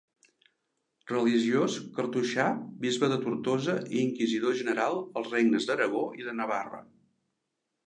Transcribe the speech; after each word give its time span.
Religiós 1.11 1.75
cartoixà, 1.97 2.45
bisbe 2.87 3.11
de 3.13 3.19
Tortosa 3.27 3.77
i 3.99 4.03
inquisidor 4.07 4.57
general 4.65 4.99
als 5.21 5.31
regnes 5.37 5.71
d'Aragó 5.71 6.05
i 6.23 6.29
de 6.31 6.37
Navarra. 6.43 6.85